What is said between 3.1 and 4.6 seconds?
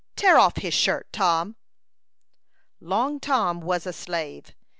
Tom was a slave.